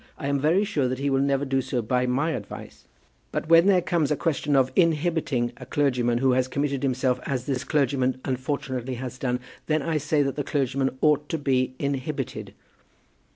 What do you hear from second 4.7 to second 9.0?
inhibiting a clergyman who has committed himself as this clergyman unfortunately